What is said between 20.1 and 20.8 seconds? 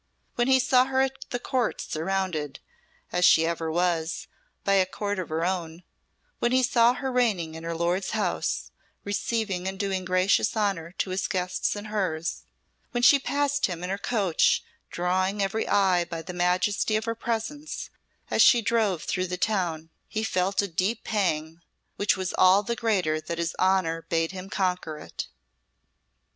felt a